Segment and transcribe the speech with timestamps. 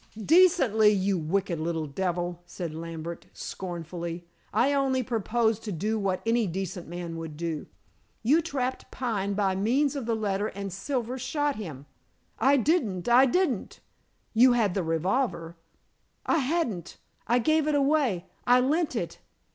[0.17, 4.25] "Decently, you wicked little devil," said Lambert scornfully.
[4.51, 7.67] "I only propose to do what any decent man would do.
[8.23, 11.85] You trapped Pine by means of the letter, and Silver shot him."
[12.39, 13.07] "I didn't!
[13.07, 13.79] I didn't!"
[14.33, 15.55] "You had the revolver!"
[16.25, 16.97] "I hadn't.
[17.27, 18.25] I gave it away!
[18.47, 19.19] I lent it!"